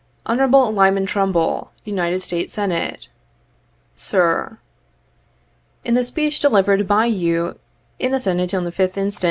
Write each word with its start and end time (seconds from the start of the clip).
"Hon. 0.25 0.49
LYMAN 0.49 1.05
TRUMBULL, 1.05 1.69
United 1.85 2.21
States 2.23 2.53
Senate, 2.53 3.07
"Sir: 3.95 4.57
"la 5.85 5.93
the 5.93 6.03
speech 6.03 6.39
delivered 6.39 6.87
by 6.87 7.05
you 7.05 7.59
in 7.99 8.11
the 8.11 8.19
Senate 8.19 8.51
on 8.55 8.63
the 8.63 8.71
5th 8.71 8.97
inst. 8.97 9.19